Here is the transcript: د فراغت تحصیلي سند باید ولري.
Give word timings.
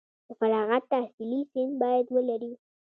د 0.27 0.29
فراغت 0.39 0.83
تحصیلي 0.91 1.41
سند 1.51 1.71
باید 1.81 2.05
ولري. 2.15 2.51